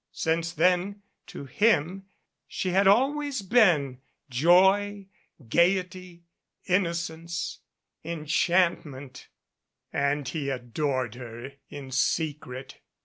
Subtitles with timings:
[0.13, 2.07] Since then to him
[2.47, 5.09] she had always been Joy,
[5.47, 6.23] Gayety,
[6.65, 7.59] Innocence,
[8.03, 9.27] Enchantment
[9.93, 12.79] and he adored her in secret.